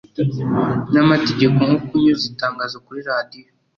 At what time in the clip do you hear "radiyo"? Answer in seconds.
3.11-3.51